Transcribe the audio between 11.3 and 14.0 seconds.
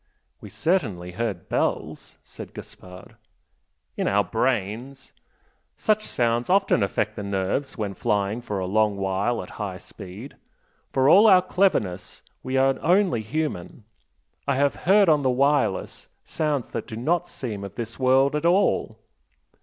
cleverness we are only human.